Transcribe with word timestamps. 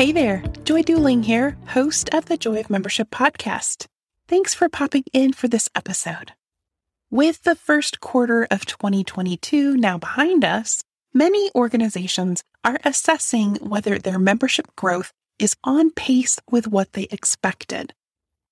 Hey 0.00 0.12
there, 0.12 0.42
Joy 0.64 0.80
Duling 0.80 1.24
here, 1.24 1.58
host 1.66 2.08
of 2.14 2.24
the 2.24 2.38
Joy 2.38 2.60
of 2.60 2.70
Membership 2.70 3.10
podcast. 3.10 3.84
Thanks 4.28 4.54
for 4.54 4.70
popping 4.70 5.04
in 5.12 5.34
for 5.34 5.46
this 5.46 5.68
episode. 5.74 6.32
With 7.10 7.42
the 7.42 7.54
first 7.54 8.00
quarter 8.00 8.48
of 8.50 8.64
2022 8.64 9.76
now 9.76 9.98
behind 9.98 10.42
us, 10.42 10.82
many 11.12 11.50
organizations 11.54 12.42
are 12.64 12.78
assessing 12.82 13.56
whether 13.56 13.98
their 13.98 14.18
membership 14.18 14.74
growth 14.74 15.12
is 15.38 15.54
on 15.64 15.90
pace 15.90 16.38
with 16.50 16.66
what 16.66 16.94
they 16.94 17.06
expected. 17.10 17.92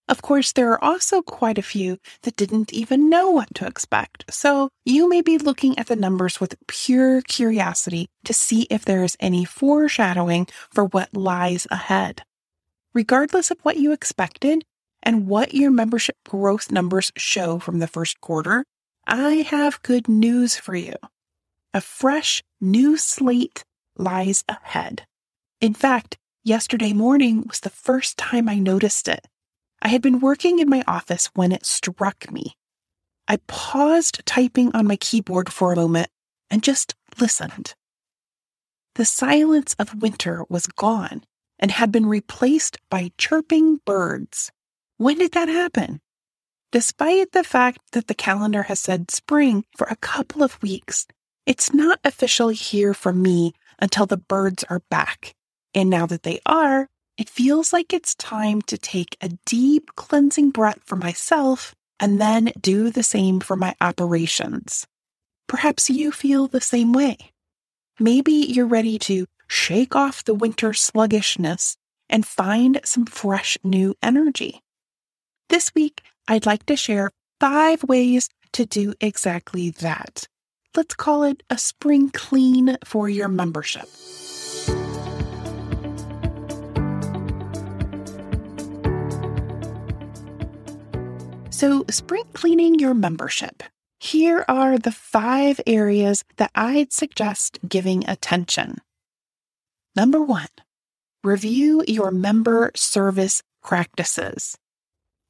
Of 0.09 0.23
course, 0.23 0.53
there 0.53 0.73
are 0.73 0.83
also 0.83 1.21
quite 1.21 1.59
a 1.59 1.63
few 1.63 1.99
that 2.23 2.37
didn't 2.37 2.73
even 2.73 3.11
know 3.11 3.31
what 3.31 3.55
to 3.57 3.67
expect, 3.67 4.25
so 4.33 4.71
you 4.87 5.07
may 5.07 5.21
be 5.21 5.37
looking 5.37 5.79
at 5.79 5.89
the 5.89 5.97
numbers 5.97 6.41
with 6.41 6.57
pure 6.67 7.21
curiosity 7.21 8.09
to 8.25 8.33
see 8.33 8.67
if 8.71 8.87
there 8.87 9.05
is 9.05 9.19
any 9.21 9.45
foreshadowing 9.45 10.47
for 10.73 10.87
what 10.87 11.15
lies 11.15 11.67
ahead. 11.71 12.23
Regardless 12.95 13.51
of 13.51 13.59
what 13.63 13.77
you 13.77 13.93
expected 13.93 14.65
and 15.03 15.27
what 15.27 15.53
your 15.53 15.71
membership 15.71 16.17
growth 16.27 16.73
numbers 16.73 17.13
show 17.17 17.59
from 17.59 17.79
the 17.79 17.87
first 17.87 18.19
quarter, 18.23 18.65
I 19.07 19.47
have 19.51 19.83
good 19.83 20.09
news 20.09 20.57
for 20.57 20.75
you. 20.75 20.95
A 21.75 21.83
fresh, 21.83 22.43
new 22.63 22.97
slate 22.97 23.63
lies 23.99 24.43
ahead. 24.49 25.07
In 25.61 25.75
fact, 25.75 26.17
yesterday 26.45 26.95
morning 26.95 27.45
was 27.47 27.61
the 27.61 27.69
first 27.69 28.17
time 28.17 28.49
I 28.49 28.59
noticed 28.59 29.07
it. 29.07 29.27
I 29.81 29.89
had 29.89 30.03
been 30.03 30.21
working 30.21 30.59
in 30.59 30.69
my 30.69 30.83
office 30.87 31.31
when 31.35 31.53
it 31.53 31.65
struck 31.65 32.31
me. 32.31 32.57
I 33.29 33.39
paused 33.47 34.25
typing 34.27 34.75
on 34.75 34.87
my 34.87 34.97
keyboard 34.97 35.53
for 35.53 35.73
a 35.73 35.77
moment 35.77 36.09
and 36.51 36.63
just 36.63 36.95
listened. 37.21 37.75
The 38.95 39.05
silence 39.05 39.75
of 39.79 40.03
winter 40.03 40.45
was 40.49 40.67
gone 40.67 41.23
and 41.59 41.71
had 41.71 41.93
been 41.93 42.07
replaced 42.07 42.79
by 42.91 43.13
chirping 43.19 43.81
birds. 43.85 44.51
When 44.97 45.19
did 45.19 45.33
that 45.33 45.49
happen? 45.49 46.01
Despite 46.73 47.33
the 47.33 47.45
fact 47.45 47.79
that 47.93 48.09
the 48.09 48.15
calendar 48.15 48.65
has 48.65 48.81
said 48.81 49.11
spring 49.11 49.65
for 49.77 49.87
a 49.87 49.97
couple 49.97 50.43
of 50.43 50.61
weeks, 50.63 51.07
it's 51.47 51.73
not 51.73 52.01
officially 52.05 52.55
here 52.55 52.93
for 52.93 53.13
me 53.13 53.53
until 53.79 54.07
the 54.07 54.17
birds 54.17 54.65
are 54.69 54.83
back. 54.91 55.35
And 55.75 55.89
now 55.89 56.07
that 56.07 56.25
they 56.25 56.41
are, 56.45 56.89
it 57.19 57.29
feels 57.29 57.73
like 57.73 57.93
it's 57.93 58.15
time 58.15 58.63
to 58.63 58.79
take 58.79 59.17
a 59.21 59.31
deep 59.45 59.91
cleansing 59.97 60.51
breath 60.51 60.79
for 60.87 60.95
myself 60.95 61.75
and 61.99 62.21
then 62.21 62.53
do 62.61 62.91
the 62.91 63.03
same 63.03 63.41
for 63.41 63.57
my 63.57 63.75
operations. 63.81 64.87
Perhaps 65.49 65.91
you 65.91 66.13
feel 66.13 66.47
the 66.47 66.61
same 66.61 66.93
way. 66.93 67.17
Maybe 67.99 68.33
you're 68.33 68.67
ready 68.67 69.01
to 69.01 69.27
shake 69.49 69.97
off 69.97 70.23
the 70.23 70.35
winter 70.35 70.73
sluggishness 70.73 71.77
and 72.09 72.25
find 72.25 72.81
some 72.85 73.05
fresh 73.05 73.59
new 73.65 73.97
energy. 74.01 74.63
This 75.49 75.75
week, 75.75 76.03
I'd 76.29 76.47
like 76.47 76.67
to 76.67 76.77
share 76.77 77.11
five 77.41 77.83
ways 77.83 78.29
to 78.53 78.65
do 78.65 78.95
exactly 79.01 79.71
that. 79.71 80.29
Let's 80.77 80.95
call 80.95 81.25
it 81.25 81.43
a 81.51 81.59
spring 81.59 82.11
clean 82.11 82.77
for 82.85 83.09
your 83.09 83.29
membership. 83.29 83.89
So, 91.59 91.85
spring 91.91 92.23
cleaning 92.35 92.79
your 92.79 92.95
membership. 92.95 93.65
Here 93.99 94.45
are 94.47 94.79
the 94.79 94.93
five 94.93 95.61
areas 95.67 96.23
that 96.37 96.53
I'd 96.55 96.93
suggest 96.93 97.59
giving 97.69 98.09
attention. 98.09 98.79
Number 99.97 100.23
one, 100.23 100.55
review 101.25 101.83
your 101.89 102.13
member 102.13 102.71
service 102.77 103.43
practices. 103.61 104.57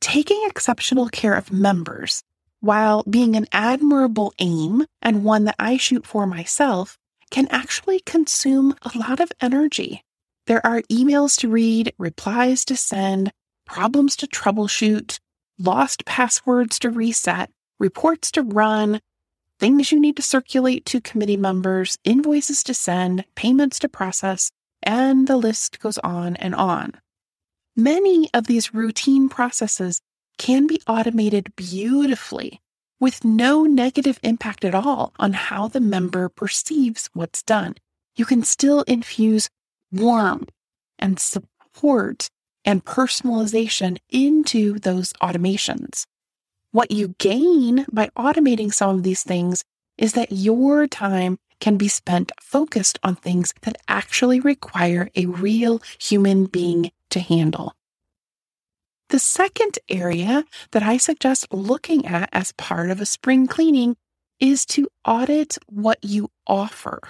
Taking 0.02 0.42
exceptional 0.44 1.08
care 1.08 1.32
of 1.32 1.50
members, 1.50 2.22
while 2.60 3.04
being 3.04 3.34
an 3.34 3.46
admirable 3.50 4.34
aim 4.38 4.84
and 5.00 5.24
one 5.24 5.44
that 5.44 5.56
I 5.58 5.78
shoot 5.78 6.04
for 6.04 6.26
myself, 6.26 6.98
can 7.30 7.48
actually 7.48 8.00
consume 8.00 8.74
a 8.82 8.98
lot 8.98 9.20
of 9.20 9.32
energy. 9.40 10.02
There 10.46 10.60
are 10.66 10.82
emails 10.92 11.38
to 11.38 11.48
read, 11.48 11.94
replies 11.96 12.66
to 12.66 12.76
send, 12.76 13.32
problems 13.64 14.14
to 14.16 14.26
troubleshoot, 14.26 15.18
lost 15.58 16.04
passwords 16.04 16.78
to 16.80 16.90
reset, 16.90 17.50
reports 17.78 18.30
to 18.32 18.42
run, 18.42 19.00
things 19.58 19.90
you 19.90 20.00
need 20.00 20.16
to 20.16 20.22
circulate 20.22 20.84
to 20.86 21.00
committee 21.00 21.36
members, 21.36 21.98
invoices 22.04 22.62
to 22.64 22.74
send, 22.74 23.24
payments 23.34 23.78
to 23.80 23.88
process, 23.88 24.50
and 24.82 25.26
the 25.26 25.36
list 25.36 25.80
goes 25.80 25.98
on 25.98 26.36
and 26.36 26.54
on. 26.54 26.92
Many 27.76 28.28
of 28.34 28.46
these 28.46 28.74
routine 28.74 29.28
processes 29.28 30.00
can 30.38 30.66
be 30.66 30.80
automated 30.86 31.54
beautifully 31.56 32.60
with 33.00 33.24
no 33.24 33.64
negative 33.64 34.18
impact 34.22 34.64
at 34.64 34.74
all 34.74 35.12
on 35.18 35.32
how 35.32 35.68
the 35.68 35.80
member 35.80 36.28
perceives 36.28 37.08
what's 37.12 37.42
done. 37.42 37.74
You 38.16 38.24
can 38.24 38.42
still 38.42 38.82
infuse 38.82 39.48
warmth 39.92 40.50
and 40.98 41.18
support 41.20 42.28
and 42.68 42.84
personalization 42.84 43.96
into 44.10 44.78
those 44.78 45.14
automations. 45.22 46.04
What 46.70 46.90
you 46.90 47.14
gain 47.18 47.86
by 47.90 48.10
automating 48.14 48.74
some 48.74 48.96
of 48.96 49.02
these 49.04 49.22
things 49.22 49.64
is 49.96 50.12
that 50.12 50.32
your 50.32 50.86
time 50.86 51.38
can 51.60 51.78
be 51.78 51.88
spent 51.88 52.30
focused 52.42 52.98
on 53.02 53.16
things 53.16 53.54
that 53.62 53.78
actually 53.88 54.38
require 54.38 55.08
a 55.16 55.24
real 55.24 55.80
human 55.98 56.44
being 56.44 56.90
to 57.08 57.20
handle. 57.20 57.72
The 59.08 59.18
second 59.18 59.78
area 59.88 60.44
that 60.72 60.82
I 60.82 60.98
suggest 60.98 61.46
looking 61.50 62.04
at 62.04 62.28
as 62.34 62.52
part 62.52 62.90
of 62.90 63.00
a 63.00 63.06
spring 63.06 63.46
cleaning 63.46 63.96
is 64.40 64.66
to 64.66 64.88
audit 65.06 65.56
what 65.68 66.00
you 66.02 66.28
offer. 66.46 67.00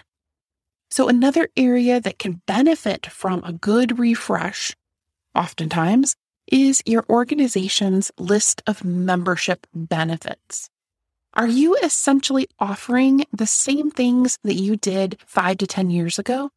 So, 0.89 1.09
another 1.09 1.49
area 1.57 2.01
that 2.01 2.21
can 2.21 2.43
benefit 2.47 3.07
from 3.07 3.43
a 3.43 3.53
good 3.53 3.99
refresh 3.99 4.77
oftentimes, 5.39 6.17
is 6.51 6.83
your 6.85 7.05
organization's 7.09 8.11
list 8.19 8.63
of 8.67 8.85
membership 8.85 9.67
benefits. 9.75 10.69
Are 11.35 11.47
you 11.47 11.77
essentially 11.77 12.49
offering 12.59 13.25
the 13.33 13.47
same 13.47 13.91
things 13.91 14.39
that 14.43 14.55
you 14.55 14.77
did 14.77 15.19
five 15.27 15.59
to 15.59 15.67
10 15.67 15.91
years 15.91 16.19
ago? 16.19 16.51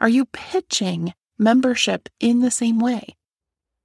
Are 0.00 0.08
you 0.08 0.24
pitching 0.26 1.14
membership 1.38 2.08
in 2.18 2.40
the 2.40 2.50
same 2.50 2.80
way? 2.80 3.14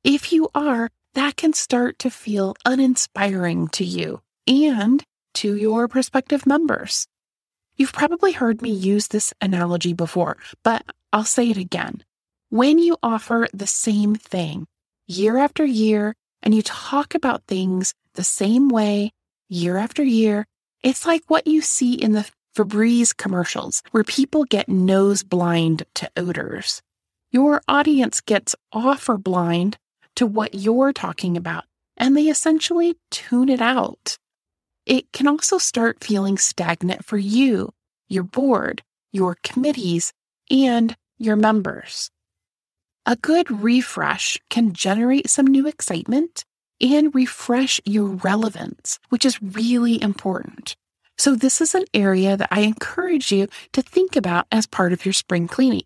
If 0.03 0.31
you 0.31 0.49
are, 0.55 0.89
that 1.13 1.35
can 1.37 1.53
start 1.53 1.99
to 1.99 2.09
feel 2.09 2.55
uninspiring 2.65 3.67
to 3.69 3.85
you 3.85 4.21
and 4.47 5.03
to 5.35 5.55
your 5.55 5.87
prospective 5.87 6.45
members. 6.45 7.07
You've 7.75 7.93
probably 7.93 8.31
heard 8.31 8.61
me 8.61 8.71
use 8.71 9.09
this 9.09 9.33
analogy 9.41 9.93
before, 9.93 10.37
but 10.63 10.83
I'll 11.13 11.25
say 11.25 11.49
it 11.49 11.57
again. 11.57 12.03
When 12.51 12.79
you 12.79 12.97
offer 13.01 13.47
the 13.53 13.65
same 13.65 14.13
thing 14.13 14.67
year 15.07 15.37
after 15.37 15.63
year 15.63 16.13
and 16.43 16.53
you 16.53 16.61
talk 16.61 17.15
about 17.15 17.47
things 17.47 17.93
the 18.15 18.25
same 18.25 18.67
way 18.67 19.13
year 19.47 19.77
after 19.77 20.03
year, 20.03 20.45
it's 20.83 21.05
like 21.05 21.23
what 21.27 21.47
you 21.47 21.61
see 21.61 21.93
in 21.93 22.11
the 22.11 22.29
Febreze 22.53 23.15
commercials 23.15 23.81
where 23.91 24.03
people 24.03 24.43
get 24.43 24.67
nose 24.67 25.23
blind 25.23 25.85
to 25.93 26.11
odors. 26.17 26.81
your 27.31 27.61
audience 27.69 28.19
gets 28.19 28.53
offer 28.73 29.17
blind 29.17 29.77
to 30.17 30.25
what 30.25 30.53
you're 30.53 30.91
talking 30.91 31.37
about 31.37 31.63
and 31.95 32.17
they 32.17 32.27
essentially 32.27 32.97
tune 33.11 33.47
it 33.47 33.61
out. 33.61 34.17
It 34.85 35.13
can 35.13 35.25
also 35.25 35.57
start 35.57 36.03
feeling 36.03 36.37
stagnant 36.37 37.05
for 37.05 37.17
you, 37.17 37.71
your 38.09 38.23
board, 38.23 38.83
your 39.13 39.37
committees, 39.41 40.11
and 40.49 40.97
your 41.17 41.37
members. 41.37 42.11
A 43.07 43.15
good 43.15 43.49
refresh 43.49 44.39
can 44.51 44.73
generate 44.73 45.27
some 45.27 45.47
new 45.47 45.65
excitement 45.67 46.45
and 46.79 47.13
refresh 47.15 47.81
your 47.83 48.05
relevance, 48.05 48.99
which 49.09 49.25
is 49.25 49.41
really 49.41 49.99
important. 49.99 50.75
So, 51.17 51.33
this 51.33 51.61
is 51.61 51.73
an 51.73 51.85
area 51.95 52.37
that 52.37 52.49
I 52.51 52.61
encourage 52.61 53.31
you 53.31 53.47
to 53.73 53.81
think 53.81 54.15
about 54.15 54.45
as 54.51 54.67
part 54.67 54.93
of 54.93 55.03
your 55.03 55.13
spring 55.13 55.47
cleaning. 55.47 55.85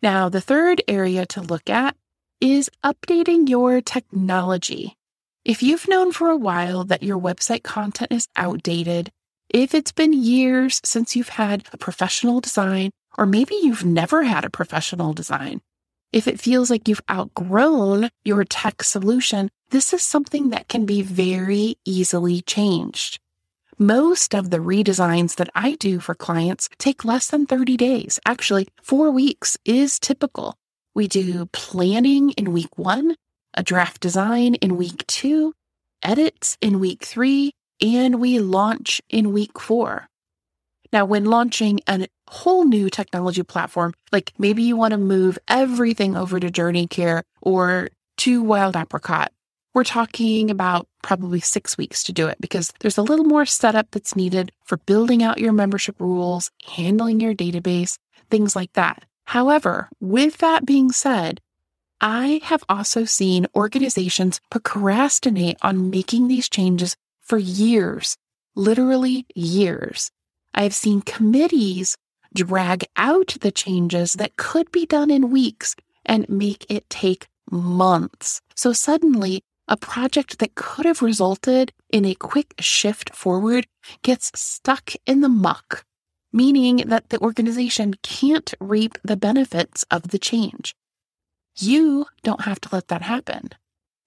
Now, 0.00 0.30
the 0.30 0.40
third 0.40 0.82
area 0.88 1.26
to 1.26 1.42
look 1.42 1.68
at 1.68 1.96
is 2.40 2.70
updating 2.82 3.46
your 3.46 3.82
technology. 3.82 4.96
If 5.44 5.62
you've 5.62 5.86
known 5.86 6.12
for 6.12 6.30
a 6.30 6.36
while 6.36 6.84
that 6.84 7.02
your 7.02 7.18
website 7.20 7.62
content 7.62 8.10
is 8.10 8.26
outdated, 8.36 9.10
if 9.50 9.74
it's 9.74 9.92
been 9.92 10.14
years 10.14 10.80
since 10.82 11.14
you've 11.14 11.30
had 11.30 11.66
a 11.74 11.76
professional 11.76 12.40
design, 12.40 12.90
or 13.18 13.26
maybe 13.26 13.54
you've 13.62 13.84
never 13.84 14.22
had 14.22 14.46
a 14.46 14.50
professional 14.50 15.12
design, 15.12 15.60
if 16.12 16.26
it 16.26 16.40
feels 16.40 16.70
like 16.70 16.88
you've 16.88 17.02
outgrown 17.10 18.10
your 18.24 18.44
tech 18.44 18.82
solution, 18.82 19.48
this 19.70 19.92
is 19.92 20.02
something 20.02 20.50
that 20.50 20.68
can 20.68 20.86
be 20.86 21.02
very 21.02 21.76
easily 21.84 22.40
changed. 22.42 23.20
Most 23.78 24.34
of 24.34 24.50
the 24.50 24.58
redesigns 24.58 25.36
that 25.36 25.48
I 25.54 25.76
do 25.76 26.00
for 26.00 26.14
clients 26.14 26.68
take 26.78 27.04
less 27.04 27.28
than 27.28 27.46
30 27.46 27.76
days. 27.76 28.20
Actually, 28.26 28.68
four 28.82 29.10
weeks 29.10 29.56
is 29.64 29.98
typical. 29.98 30.54
We 30.94 31.08
do 31.08 31.46
planning 31.46 32.30
in 32.32 32.52
week 32.52 32.76
one, 32.76 33.16
a 33.54 33.62
draft 33.62 34.02
design 34.02 34.56
in 34.56 34.76
week 34.76 35.06
two, 35.06 35.54
edits 36.02 36.58
in 36.60 36.80
week 36.80 37.04
three, 37.04 37.52
and 37.80 38.20
we 38.20 38.38
launch 38.38 39.00
in 39.08 39.32
week 39.32 39.58
four. 39.58 40.08
Now, 40.92 41.04
when 41.04 41.24
launching 41.24 41.80
a 41.86 42.08
whole 42.28 42.64
new 42.64 42.90
technology 42.90 43.42
platform, 43.42 43.94
like 44.10 44.32
maybe 44.38 44.62
you 44.62 44.76
want 44.76 44.92
to 44.92 44.98
move 44.98 45.38
everything 45.48 46.16
over 46.16 46.40
to 46.40 46.50
JourneyCare 46.50 47.22
or 47.40 47.88
to 48.18 48.42
Wild 48.42 48.76
Apricot, 48.76 49.32
we're 49.72 49.84
talking 49.84 50.50
about 50.50 50.88
probably 51.02 51.40
six 51.40 51.78
weeks 51.78 52.02
to 52.04 52.12
do 52.12 52.26
it 52.26 52.38
because 52.40 52.72
there's 52.80 52.98
a 52.98 53.02
little 53.02 53.24
more 53.24 53.46
setup 53.46 53.86
that's 53.92 54.16
needed 54.16 54.50
for 54.64 54.78
building 54.78 55.22
out 55.22 55.38
your 55.38 55.52
membership 55.52 56.00
rules, 56.00 56.50
handling 56.66 57.20
your 57.20 57.34
database, 57.34 57.96
things 58.30 58.56
like 58.56 58.72
that. 58.72 59.04
However, 59.26 59.88
with 60.00 60.38
that 60.38 60.66
being 60.66 60.90
said, 60.90 61.40
I 62.00 62.40
have 62.44 62.64
also 62.68 63.04
seen 63.04 63.46
organizations 63.54 64.40
procrastinate 64.50 65.58
on 65.62 65.90
making 65.90 66.26
these 66.26 66.48
changes 66.48 66.96
for 67.20 67.38
years, 67.38 68.16
literally 68.56 69.26
years. 69.36 70.10
I 70.54 70.62
have 70.62 70.74
seen 70.74 71.02
committees 71.02 71.96
drag 72.34 72.84
out 72.96 73.36
the 73.40 73.50
changes 73.50 74.14
that 74.14 74.36
could 74.36 74.70
be 74.70 74.86
done 74.86 75.10
in 75.10 75.30
weeks 75.30 75.74
and 76.04 76.28
make 76.28 76.64
it 76.68 76.88
take 76.88 77.28
months. 77.50 78.40
So 78.54 78.72
suddenly, 78.72 79.42
a 79.68 79.76
project 79.76 80.38
that 80.38 80.54
could 80.54 80.86
have 80.86 81.02
resulted 81.02 81.72
in 81.90 82.04
a 82.04 82.14
quick 82.14 82.54
shift 82.60 83.14
forward 83.14 83.66
gets 84.02 84.30
stuck 84.34 84.92
in 85.06 85.20
the 85.20 85.28
muck 85.28 85.84
meaning 86.32 86.76
that 86.86 87.08
the 87.08 87.20
organization 87.20 87.94
can't 88.02 88.54
reap 88.60 88.98
the 89.02 89.16
benefits 89.16 89.84
of 89.90 90.08
the 90.08 90.18
change. 90.18 90.74
You 91.58 92.06
don't 92.22 92.42
have 92.42 92.60
to 92.62 92.68
let 92.72 92.88
that 92.88 93.02
happen. 93.02 93.50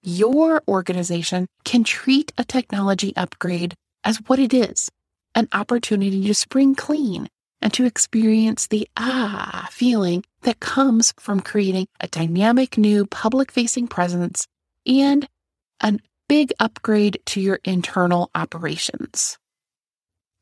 Your 0.02 0.62
organization 0.66 1.46
can 1.64 1.84
treat 1.84 2.32
a 2.36 2.44
technology 2.44 3.14
upgrade 3.16 3.74
as 4.02 4.18
what 4.26 4.38
it 4.38 4.52
is 4.52 4.90
an 5.34 5.48
opportunity 5.52 6.26
to 6.26 6.34
spring 6.34 6.74
clean 6.74 7.28
and 7.60 7.72
to 7.72 7.84
experience 7.84 8.66
the 8.66 8.88
ah 8.96 9.68
feeling 9.70 10.22
that 10.42 10.60
comes 10.60 11.14
from 11.18 11.40
creating 11.40 11.86
a 12.00 12.06
dynamic 12.08 12.76
new 12.76 13.06
public 13.06 13.50
facing 13.50 13.88
presence 13.88 14.46
and 14.86 15.28
a 15.80 15.98
big 16.28 16.52
upgrade 16.60 17.18
to 17.26 17.40
your 17.40 17.58
internal 17.64 18.30
operations. 18.34 19.38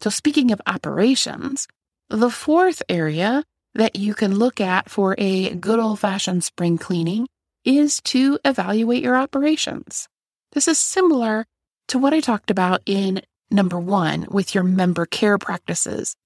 So, 0.00 0.11
speaking 0.11 0.50
of 0.50 0.61
operations, 0.67 1.69
the 2.11 2.31
fourth 2.31 2.83
area 2.88 3.45
that 3.75 3.97
you 3.97 4.15
can 4.15 4.35
look 4.35 4.61
at 4.61 4.91
for 4.91 5.15
a 5.17 5.55
good 5.55 5.79
old 5.79 6.00
fashioned 6.00 6.45
spring 6.45 6.77
cleaning 6.77 7.27
is 7.65 8.00
to 8.03 8.38
evaluate 8.45 9.03
your 9.03 9.17
operations. 9.17 10.09
This 10.53 10.69
is 10.69 10.79
similar 10.79 11.47
to 11.88 11.99
what 11.99 12.12
I 12.12 12.21
talked 12.21 12.50
about 12.50 12.83
in 12.85 13.23
number 13.52 13.78
one 13.78 14.26
with 14.31 14.54
your 14.54 14.64
member 14.64 15.06
care 15.06 15.38
practices. 15.38 16.16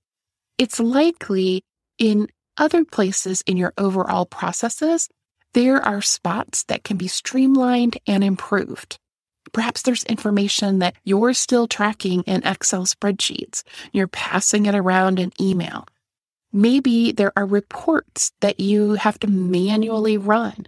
It's 0.59 0.81
likely 0.81 1.63
in 1.99 2.29
other 2.57 2.85
places 2.85 3.43
in 3.47 3.57
your 3.57 3.73
overall 3.77 4.27
processes, 4.27 5.09
there 5.55 5.83
are 5.83 6.03
spots 6.03 6.65
that 6.65 6.85
can 6.85 6.97
be 6.97 7.09
streamlined 7.09 7.99
and 8.07 8.23
improved. 8.23 8.99
Perhaps 9.53 9.83
there's 9.83 10.05
information 10.05 10.81
that 10.81 10.97
you're 11.05 11.35
still 11.35 11.67
tracking 11.67 12.23
in 12.23 12.47
Excel 12.47 12.85
spreadsheets. 12.85 13.63
You're 13.93 14.09
passing 14.09 14.67
it 14.67 14.75
around 14.75 15.19
in 15.19 15.33
email. 15.41 15.87
Maybe 16.53 17.13
there 17.13 17.33
are 17.37 17.47
reports 17.47 18.33
that 18.41 18.61
you 18.61 18.95
have 18.95 19.19
to 19.21 19.27
manually 19.27 20.17
run. 20.17 20.67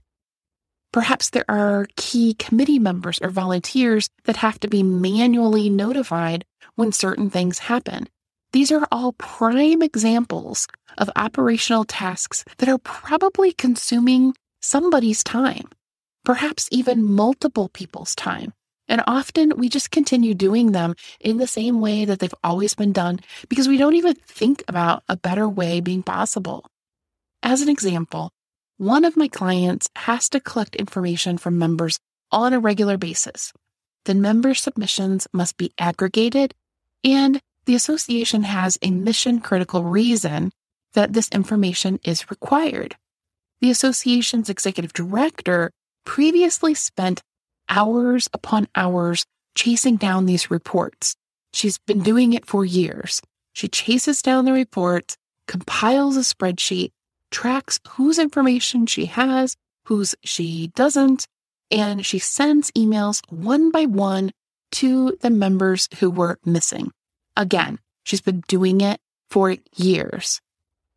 Perhaps 0.93 1.31
there 1.31 1.45
are 1.49 1.87
key 1.97 2.35
committee 2.35 2.79
members 2.79 3.19
or 3.21 3.29
volunteers 3.29 4.09
that 4.25 4.37
have 4.37 4.59
to 4.61 4.69
be 4.69 4.83
manually 4.83 5.69
notified 5.69 6.45
when 6.75 6.93
certain 6.93 7.31
things 7.31 7.59
happen. 7.59 8.09
These 8.53 8.73
are 8.73 8.87
all 8.91 9.13
prime 9.13 9.83
examples 9.83 10.67
of 10.97 11.11
operational 11.17 11.85
tasks 11.85 12.45
that 12.59 12.69
are 12.69 12.79
probably 12.79 13.53
consuming 13.53 14.35
somebody's 14.61 15.23
time, 15.23 15.69
perhaps 16.25 16.69
even 16.73 17.05
multiple 17.05 17.69
people's 17.69 18.15
time. 18.15 18.53
And 18.89 19.03
often 19.07 19.53
we 19.57 19.69
just 19.69 19.91
continue 19.91 20.33
doing 20.33 20.73
them 20.73 20.95
in 21.21 21.37
the 21.37 21.47
same 21.47 21.81
way 21.81 22.07
that 22.07 22.21
they've 22.21 22.35
always 22.43 22.75
been 22.75 22.93
done 22.93 23.21
because 23.51 23.69
we 23.69 23.77
don't 23.77 23.97
even 23.97 24.15
think 24.15 24.65
about 24.67 25.03
a 25.09 25.17
better 25.17 25.47
way 25.47 25.81
being 25.81 26.03
possible. 26.03 26.65
As 27.43 27.61
an 27.61 27.69
example, 27.69 28.31
one 28.79 29.05
of 29.05 29.17
my 29.17 29.29
clients 29.29 29.89
has 29.97 30.29
to 30.31 30.41
collect 30.41 30.75
information 30.77 31.37
from 31.37 31.59
members 31.59 31.99
on 32.33 32.53
a 32.55 32.61
regular 32.61 32.97
basis. 32.97 33.53
The 34.09 34.15
member 34.15 34.55
submissions 34.55 35.27
must 35.35 35.59
be 35.59 35.75
aggregated, 35.77 36.55
and 37.05 37.43
the 37.67 37.75
association 37.75 38.45
has 38.45 38.79
a 38.81 38.91
mission 38.91 39.39
critical 39.39 39.85
reason 39.85 40.51
that 40.95 41.13
this 41.13 41.29
information 41.29 42.01
is 42.05 42.31
required. 42.31 42.97
The 43.61 43.71
association's 43.71 44.49
executive 44.49 44.95
director 44.95 45.73
previously 46.07 46.73
spent 46.73 47.21
hours 47.69 48.31
upon 48.33 48.69
hours 48.75 49.27
chasing 49.55 49.97
down 49.97 50.25
these 50.25 50.51
reports. 50.51 51.15
She's 51.53 51.77
been 51.77 52.01
doing 52.01 52.33
it 52.33 52.47
for 52.47 52.65
years. 52.65 53.21
She 53.53 53.69
chases 53.69 54.23
down 54.23 54.47
the 54.47 54.55
reports, 54.55 55.19
compiles 55.47 56.17
a 56.17 56.21
spreadsheet, 56.21 56.93
tracks 57.31 57.79
whose 57.87 58.19
information 58.19 58.87
she 58.87 59.05
has, 59.05 59.55
whose 59.85 60.15
she 60.25 60.69
doesn't, 60.69 61.27
and 61.71 62.05
she 62.05 62.19
sends 62.19 62.71
emails 62.73 63.21
one 63.31 63.71
by 63.71 63.85
one 63.85 64.33
to 64.73 65.17
the 65.21 65.31
members 65.31 65.89
who 65.99 66.11
were 66.11 66.39
missing. 66.45 66.91
Again, 67.37 67.79
she's 68.05 68.21
been 68.21 68.43
doing 68.49 68.81
it 68.81 69.01
for 69.31 69.57
years. 69.77 70.41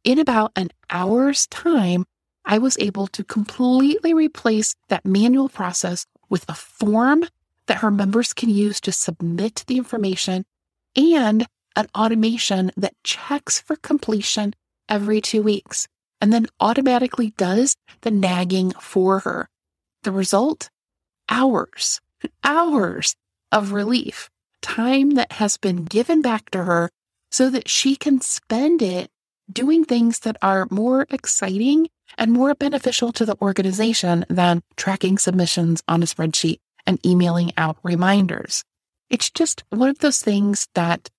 In 0.03 0.19
about 0.19 0.51
an 0.55 0.69
hour's 0.89 1.47
time, 1.47 2.05
I 2.45 2.57
was 2.57 2.77
able 2.79 3.07
to 3.07 3.23
completely 3.23 4.13
replace 4.13 4.75
that 4.89 5.05
manual 5.05 5.49
process 5.49 6.05
with 6.29 6.45
a 6.49 6.55
form 6.55 7.25
that 7.67 7.77
her 7.77 7.91
members 7.91 8.33
can 8.33 8.49
use 8.49 8.81
to 8.81 8.91
submit 8.91 9.63
the 9.67 9.77
information 9.77 10.45
and 10.95 11.45
an 11.75 11.87
automation 11.95 12.71
that 12.75 12.95
checks 13.03 13.61
for 13.61 13.75
completion 13.75 14.53
every 14.89 15.21
two 15.21 15.41
weeks 15.41 15.87
and 16.19 16.33
then 16.33 16.47
automatically 16.59 17.33
does 17.37 17.75
the 18.01 18.11
nagging 18.11 18.71
for 18.71 19.19
her. 19.19 19.49
The 20.03 20.11
result? 20.11 20.69
Hours, 21.29 22.01
hours 22.43 23.15
of 23.51 23.71
relief, 23.71 24.29
time 24.61 25.11
that 25.11 25.33
has 25.33 25.57
been 25.57 25.85
given 25.85 26.21
back 26.21 26.49
to 26.51 26.63
her 26.63 26.89
so 27.31 27.49
that 27.49 27.69
she 27.69 27.95
can 27.95 28.19
spend 28.21 28.81
it 28.81 29.09
doing 29.51 29.85
things 29.85 30.19
that 30.19 30.37
are 30.41 30.67
more 30.71 31.05
exciting 31.09 31.87
and 32.17 32.31
more 32.31 32.55
beneficial 32.55 33.11
to 33.13 33.25
the 33.25 33.37
organization 33.41 34.25
than 34.29 34.61
tracking 34.75 35.17
submissions 35.17 35.83
on 35.87 36.03
a 36.03 36.05
spreadsheet 36.05 36.59
and 36.85 37.05
emailing 37.05 37.51
out 37.57 37.77
reminders. 37.83 38.63
It's 39.09 39.29
just 39.29 39.63
one 39.69 39.89
of 39.89 39.99
those 39.99 40.21
things 40.21 40.67
that 40.73 41.09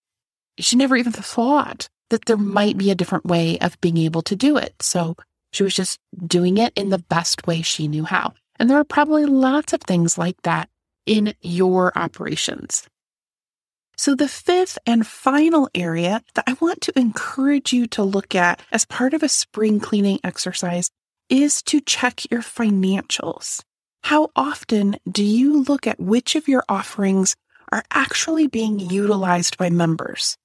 she 0.59 0.77
never 0.77 0.97
even 0.97 1.13
thought 1.13 1.89
that 2.11 2.25
there 2.27 2.37
might 2.37 2.77
be 2.77 2.91
a 2.91 2.95
different 2.95 3.25
way 3.27 3.59
of 3.61 3.81
being 3.81 3.97
able 3.97 4.23
to 4.23 4.37
do 4.37 4.57
it. 4.57 4.75
So 4.83 5.17
She 5.53 5.63
was 5.63 5.75
just 5.75 5.99
doing 6.27 6.59
it 6.59 6.73
in 6.75 6.89
the 6.89 6.99
best 6.99 7.47
way 7.47 7.63
she 7.63 7.87
knew 7.87 8.05
how. 8.05 8.33
And 8.63 8.71
there 8.71 8.79
are 8.79 8.85
probably 8.85 9.27
lots 9.27 9.73
of 9.73 9.81
things 9.81 10.17
like 10.17 10.41
that 10.43 10.69
in 11.05 11.35
your 11.41 11.91
operations. 11.99 12.87
So, 13.97 14.15
the 14.15 14.29
fifth 14.29 14.79
and 14.87 15.05
final 15.05 15.69
area 15.75 16.23
that 16.35 16.45
I 16.47 16.53
want 16.61 16.81
to 16.83 16.97
encourage 16.97 17.73
you 17.73 17.89
to 17.89 18.05
look 18.05 18.37
at 18.37 18.63
as 18.71 18.85
part 18.85 19.15
of 19.15 19.23
a 19.25 19.29
spring 19.29 19.81
cleaning 19.81 20.21
exercise 20.23 20.93
is 21.29 21.61
to 21.65 21.81
check 21.81 22.31
your 22.31 22.41
financials. 22.41 23.65
How 24.05 24.31
often 24.37 24.95
do 25.11 25.25
you 25.25 25.65
look 25.65 25.89
at 25.89 25.99
which 25.99 26.37
of 26.37 26.47
your 26.47 26.63
offerings 26.69 27.35
are 27.73 27.83
actually 27.91 28.47
being 28.47 28.79
utilized 28.79 29.59
by 29.59 29.71
members? 29.71 30.37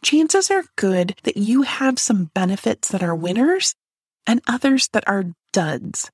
Chances 0.00 0.48
are 0.48 0.62
good 0.76 1.16
that 1.24 1.36
you 1.36 1.62
have 1.62 1.98
some 1.98 2.30
benefits 2.36 2.90
that 2.90 3.02
are 3.02 3.16
winners 3.16 3.74
and 4.28 4.40
others 4.46 4.90
that 4.92 5.02
are 5.08 5.24
duds. 5.52 6.12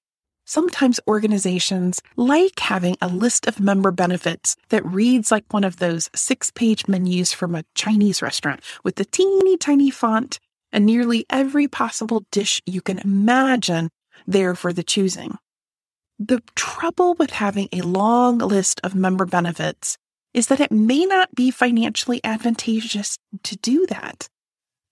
Sometimes 0.50 0.98
organizations 1.06 2.02
like 2.16 2.58
having 2.58 2.96
a 3.00 3.06
list 3.06 3.46
of 3.46 3.60
member 3.60 3.92
benefits 3.92 4.56
that 4.70 4.84
reads 4.84 5.30
like 5.30 5.44
one 5.52 5.62
of 5.62 5.76
those 5.76 6.10
six 6.12 6.50
page 6.50 6.88
menus 6.88 7.32
from 7.32 7.54
a 7.54 7.62
Chinese 7.76 8.20
restaurant 8.20 8.60
with 8.82 8.96
the 8.96 9.04
teeny 9.04 9.56
tiny 9.56 9.90
font 9.90 10.40
and 10.72 10.84
nearly 10.84 11.24
every 11.30 11.68
possible 11.68 12.24
dish 12.32 12.60
you 12.66 12.80
can 12.80 12.98
imagine 12.98 13.90
there 14.26 14.56
for 14.56 14.72
the 14.72 14.82
choosing. 14.82 15.38
The 16.18 16.42
trouble 16.56 17.14
with 17.14 17.30
having 17.30 17.68
a 17.70 17.82
long 17.82 18.38
list 18.38 18.80
of 18.82 18.92
member 18.92 19.26
benefits 19.26 19.98
is 20.34 20.48
that 20.48 20.58
it 20.58 20.72
may 20.72 21.06
not 21.06 21.32
be 21.32 21.52
financially 21.52 22.20
advantageous 22.24 23.18
to 23.44 23.56
do 23.58 23.86
that. 23.86 24.28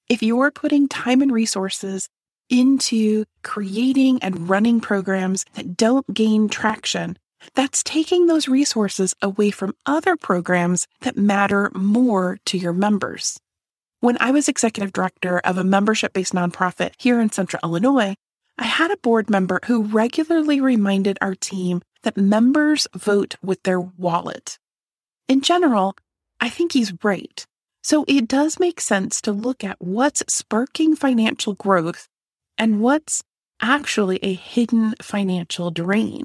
If 0.09 0.23
you're 0.23 0.53
putting 0.53 0.87
time 0.87 1.21
and 1.21 1.33
resources 1.33 2.09
into 2.51 3.25
creating 3.43 4.23
and 4.23 4.49
running 4.49 4.81
programs 4.81 5.45
that 5.55 5.77
don't 5.77 6.13
gain 6.13 6.49
traction, 6.49 7.19
that's 7.55 7.83
taking 7.83 8.27
those 8.27 8.49
resources 8.49 9.15
away 9.23 9.51
from 9.51 9.75
other 9.87 10.17
programs 10.17 10.87
that 11.01 11.17
matter 11.17 11.71
more 11.75 12.39
to 12.47 12.59
your 12.59 12.73
members. 12.73 13.39
When 14.01 14.17
I 14.21 14.31
was 14.31 14.49
executive 14.49 14.93
director 14.93 15.41
of 15.41 15.59
a 15.59 15.65
membership 15.65 16.13
based 16.13 16.33
nonprofit 16.33 16.93
here 16.99 17.21
in 17.21 17.31
central 17.31 17.61
Illinois, 17.63 18.15
I 18.57 18.65
had 18.65 18.91
a 18.91 18.97
board 18.97 19.31
member 19.31 19.61
who 19.67 19.85
regularly 19.85 20.61
reminded 20.61 21.19
our 21.21 21.35
team 21.35 21.83
that 22.03 22.17
members 22.17 22.87
vote 22.95 23.37
with 23.43 23.63
their 23.63 23.81
wallet. 23.81 24.59
In 25.29 25.41
general, 25.41 25.95
I 26.41 26.49
think 26.49 26.73
he's 26.73 26.93
right. 27.03 27.45
So 27.83 28.05
it 28.07 28.29
does 28.29 28.61
make 28.61 28.81
sense 28.81 29.21
to 29.23 29.33
look 29.33 29.65
at 29.65 29.81
what's 29.81 30.23
sparking 30.33 30.95
financial 30.95 31.55
growth 31.55 32.09
and 32.59 32.81
what's 32.81 33.23
actually 33.61 34.19
a 34.23 34.35
hidden 34.35 34.95
financial 35.01 35.71
drain. 35.71 36.25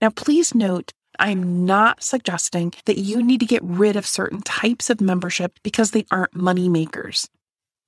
Now, 0.00 0.10
please 0.10 0.54
note, 0.54 0.92
I'm 1.18 1.64
not 1.64 2.02
suggesting 2.02 2.74
that 2.84 2.98
you 2.98 3.22
need 3.22 3.40
to 3.40 3.46
get 3.46 3.62
rid 3.62 3.96
of 3.96 4.06
certain 4.06 4.42
types 4.42 4.90
of 4.90 5.00
membership 5.00 5.58
because 5.62 5.92
they 5.92 6.04
aren't 6.10 6.34
money 6.34 6.68
makers. 6.68 7.28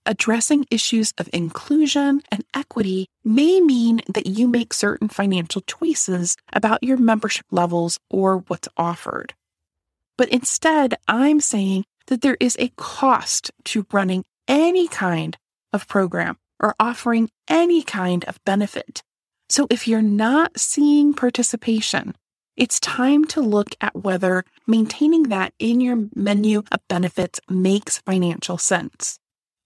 Addressing 0.06 0.64
issues 0.70 1.12
of 1.18 1.28
inclusion 1.34 2.22
and 2.30 2.44
equity 2.54 3.06
may 3.24 3.60
mean 3.60 4.00
that 4.08 4.26
you 4.26 4.48
make 4.48 4.72
certain 4.72 5.08
financial 5.08 5.60
choices 5.62 6.36
about 6.52 6.82
your 6.82 6.96
membership 6.96 7.44
levels 7.50 7.98
or 8.08 8.38
what's 8.38 8.68
offered. 8.78 9.34
But 10.16 10.30
instead, 10.30 10.94
I'm 11.06 11.40
saying 11.40 11.84
that 12.06 12.22
there 12.22 12.38
is 12.40 12.56
a 12.58 12.72
cost 12.76 13.50
to 13.66 13.86
running 13.92 14.24
any 14.48 14.88
kind 14.88 15.36
of 15.74 15.86
program 15.86 16.38
or 16.60 16.74
offering 16.78 17.30
any 17.48 17.82
kind 17.82 18.24
of 18.24 18.42
benefit. 18.44 19.02
So 19.48 19.66
if 19.70 19.88
you're 19.88 20.02
not 20.02 20.58
seeing 20.58 21.14
participation, 21.14 22.14
it's 22.56 22.80
time 22.80 23.24
to 23.26 23.40
look 23.40 23.74
at 23.80 23.94
whether 23.94 24.44
maintaining 24.66 25.24
that 25.24 25.54
in 25.58 25.80
your 25.80 26.08
menu 26.14 26.64
of 26.72 26.80
benefits 26.88 27.40
makes 27.48 27.98
financial 27.98 28.58
sense. 28.58 29.18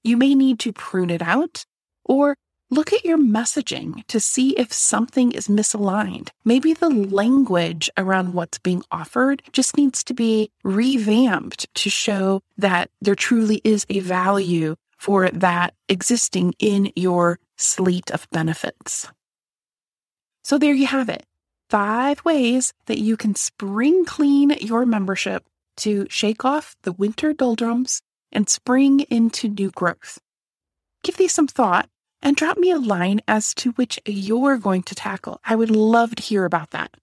You 0.05 0.17
may 0.17 0.35
need 0.35 0.59
to 0.61 0.73
prune 0.73 1.11
it 1.11 1.23
out 1.23 1.65
or 2.05 2.37
look 2.71 2.93
at 2.93 3.05
your 3.05 3.19
messaging 3.19 4.07
to 4.07 4.19
see 4.19 4.51
if 4.51 4.73
something 4.73 5.33
is 5.33 5.49
misaligned. 5.49 6.31
Maybe 6.45 6.73
the 6.73 6.89
language 6.89 7.91
around 7.97 8.35
what's 8.35 8.59
being 8.59 8.83
offered 8.91 9.43
just 9.53 9.77
needs 9.77 10.03
to 10.05 10.15
be 10.15 10.51
revamped 10.65 11.73
to 11.75 11.91
show 11.91 12.43
that 12.57 12.91
there 13.01 13.15
truly 13.15 13.61
is 13.65 13.85
a 13.89 14.01
value 14.01 14.77
for 15.03 15.29
that 15.31 15.75
existing 15.89 16.55
in 16.61 16.93
your 16.95 17.41
slate 17.57 18.09
of 18.13 18.29
benefits. 18.31 19.09
So 20.45 20.59
there 20.59 20.75
you 20.75 20.87
have 20.87 21.09
it. 21.09 21.27
Five 21.69 22.25
ways 22.25 22.73
that 22.87 23.01
you 23.01 23.17
can 23.17 23.35
spring 23.35 24.05
clean 24.05 24.51
your 24.61 24.87
membership 24.87 25.45
to 25.79 26.07
shake 26.09 26.45
off 26.45 26.77
the 26.85 26.93
winter 26.93 27.33
doldrums 27.33 28.01
and 28.31 28.49
spring 28.49 29.01
into 29.11 29.49
new 29.49 29.73
growth. 29.73 30.21
Give 31.03 31.17
these 31.17 31.35
some 31.35 31.49
thought 31.49 31.89
and 32.23 32.37
drop 32.37 32.57
me 32.57 32.71
a 32.71 32.79
line 32.79 33.23
as 33.27 33.55
to 33.55 33.73
which 33.73 33.99
you're 34.07 34.57
going 34.57 34.85
to 34.85 34.95
tackle. 34.95 35.41
I 35.45 35.57
would 35.57 35.71
love 35.71 36.15
to 36.15 36.23
hear 36.23 36.45
about 36.45 36.71
that. 36.71 36.95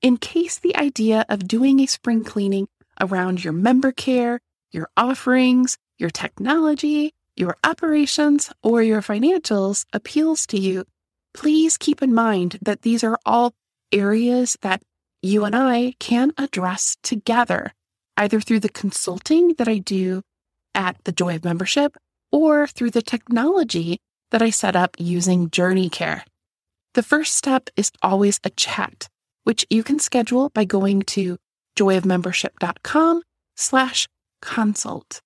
In 0.00 0.16
case 0.16 0.60
the 0.60 0.76
idea 0.76 1.26
of 1.28 1.48
doing 1.48 1.80
a 1.80 1.86
spring 1.86 2.22
cleaning 2.22 2.68
around 3.00 3.42
your 3.42 3.52
member 3.52 3.90
care, 3.90 4.38
your 4.70 4.88
offerings, 4.96 5.76
your 5.98 6.10
technology, 6.10 7.12
your 7.36 7.56
operations, 7.64 8.52
or 8.62 8.82
your 8.82 9.02
financials 9.02 9.84
appeals 9.92 10.46
to 10.48 10.58
you, 10.58 10.84
please 11.32 11.76
keep 11.76 12.02
in 12.02 12.14
mind 12.14 12.58
that 12.62 12.82
these 12.82 13.04
are 13.04 13.18
all 13.24 13.52
areas 13.92 14.56
that 14.62 14.82
you 15.22 15.44
and 15.44 15.56
I 15.56 15.94
can 15.98 16.32
address 16.36 16.96
together, 17.02 17.72
either 18.16 18.40
through 18.40 18.60
the 18.60 18.68
consulting 18.68 19.54
that 19.54 19.68
I 19.68 19.78
do 19.78 20.22
at 20.74 20.96
the 21.04 21.12
Joy 21.12 21.36
of 21.36 21.44
Membership 21.44 21.96
or 22.30 22.66
through 22.66 22.90
the 22.90 23.02
technology 23.02 24.00
that 24.30 24.42
I 24.42 24.50
set 24.50 24.76
up 24.76 24.96
using 24.98 25.50
Journey 25.50 25.88
Care. 25.88 26.24
The 26.94 27.02
first 27.02 27.34
step 27.34 27.70
is 27.76 27.90
always 28.02 28.40
a 28.44 28.50
chat, 28.50 29.08
which 29.44 29.66
you 29.70 29.82
can 29.82 29.98
schedule 29.98 30.50
by 30.50 30.64
going 30.64 31.02
to 31.02 31.38
joyofmembership.com 31.76 33.22
slash 33.56 34.08
consult 34.40 35.20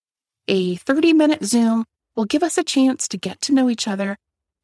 a 0.49 0.77
30 0.77 1.13
minute 1.13 1.45
Zoom 1.45 1.85
will 2.17 2.25
give 2.25 2.43
us 2.43 2.59
a 2.59 2.65
chance 2.65 3.07
to 3.09 3.17
get 3.17 3.41
to 3.43 3.55
know 3.55 3.71
each 3.71 3.87
other, 3.87 4.17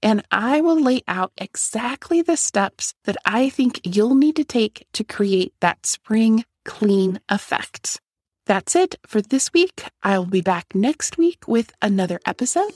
and 0.02 0.24
I 0.30 0.60
will 0.60 0.80
lay 0.80 1.02
out 1.06 1.32
exactly 1.36 2.22
the 2.22 2.36
steps 2.36 2.94
that 3.04 3.16
I 3.24 3.48
think 3.48 3.80
you'll 3.84 4.14
need 4.14 4.36
to 4.36 4.44
take 4.44 4.86
to 4.94 5.04
create 5.04 5.54
that 5.60 5.86
spring 5.86 6.44
clean 6.64 7.20
effect. 7.28 8.00
That's 8.46 8.76
it 8.76 8.96
for 9.06 9.22
this 9.22 9.52
week. 9.52 9.84
I'll 10.02 10.26
be 10.26 10.42
back 10.42 10.74
next 10.74 11.16
week 11.16 11.46
with 11.46 11.72
another 11.80 12.20
episode. 12.26 12.72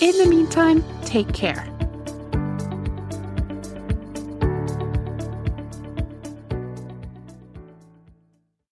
In 0.00 0.18
the 0.18 0.26
meantime, 0.28 0.84
take 1.04 1.32
care. 1.32 1.72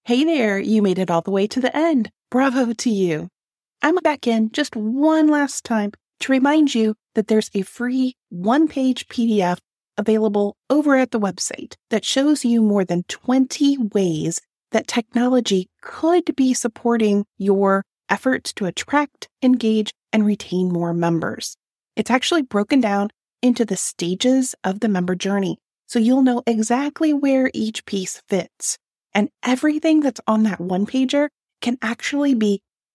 Hey 0.03 0.23
there, 0.23 0.59
you 0.59 0.81
made 0.81 0.99
it 0.99 1.11
all 1.11 1.21
the 1.21 1.31
way 1.31 1.47
to 1.47 1.59
the 1.59 1.75
end. 1.75 2.11
Bravo 2.29 2.73
to 2.73 2.89
you. 2.89 3.29
I'm 3.87 3.95
back 4.03 4.27
in 4.27 4.51
just 4.51 4.75
one 4.75 5.29
last 5.29 5.63
time 5.63 5.93
to 6.19 6.33
remind 6.33 6.75
you 6.75 6.95
that 7.15 7.29
there's 7.29 7.49
a 7.53 7.61
free 7.61 8.17
one 8.27 8.67
page 8.67 9.07
PDF 9.07 9.59
available 9.97 10.57
over 10.69 10.97
at 10.97 11.11
the 11.11 11.21
website 11.21 11.75
that 11.89 12.03
shows 12.03 12.43
you 12.43 12.61
more 12.61 12.83
than 12.83 13.03
20 13.03 13.77
ways 13.93 14.41
that 14.73 14.89
technology 14.89 15.69
could 15.81 16.35
be 16.35 16.53
supporting 16.53 17.23
your 17.37 17.85
efforts 18.09 18.51
to 18.55 18.65
attract, 18.65 19.29
engage, 19.41 19.93
and 20.11 20.25
retain 20.25 20.67
more 20.67 20.93
members. 20.93 21.55
It's 21.95 22.11
actually 22.11 22.41
broken 22.41 22.81
down 22.81 23.07
into 23.41 23.63
the 23.63 23.77
stages 23.77 24.53
of 24.65 24.81
the 24.81 24.89
member 24.89 25.15
journey, 25.15 25.59
so 25.85 25.97
you'll 25.97 26.23
know 26.23 26.43
exactly 26.45 27.13
where 27.13 27.49
each 27.53 27.85
piece 27.85 28.21
fits. 28.27 28.77
And 29.13 29.29
everything 29.43 30.01
that's 30.01 30.19
on 30.27 30.43
that 30.43 30.59
one 30.59 30.85
pager 30.85 31.29
can 31.61 31.77
actually 31.81 32.35
be 32.35 32.61